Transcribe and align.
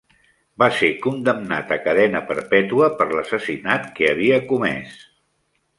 Va 0.61 0.69
ser 0.77 0.87
condemnat 1.03 1.75
a 1.77 1.77
cadena 1.89 2.23
perpètua 2.31 2.91
per 3.03 3.09
l'assassinat 3.13 3.87
que 4.01 4.13
havia 4.15 4.43
comès. 4.53 4.99